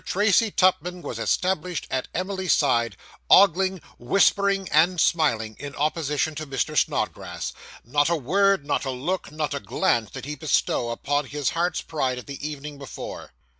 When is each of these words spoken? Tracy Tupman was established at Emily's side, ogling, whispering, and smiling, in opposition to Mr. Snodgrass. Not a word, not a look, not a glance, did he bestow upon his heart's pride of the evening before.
Tracy 0.03 0.49
Tupman 0.49 1.03
was 1.03 1.19
established 1.19 1.85
at 1.91 2.07
Emily's 2.15 2.53
side, 2.53 2.97
ogling, 3.29 3.81
whispering, 3.99 4.67
and 4.69 4.99
smiling, 4.99 5.55
in 5.59 5.75
opposition 5.75 6.33
to 6.33 6.47
Mr. 6.47 6.75
Snodgrass. 6.75 7.53
Not 7.83 8.09
a 8.09 8.15
word, 8.15 8.65
not 8.65 8.83
a 8.83 8.89
look, 8.89 9.31
not 9.31 9.53
a 9.53 9.59
glance, 9.59 10.09
did 10.09 10.25
he 10.25 10.33
bestow 10.33 10.89
upon 10.89 11.25
his 11.27 11.51
heart's 11.51 11.81
pride 11.83 12.17
of 12.17 12.25
the 12.25 12.43
evening 12.49 12.79
before. 12.79 13.33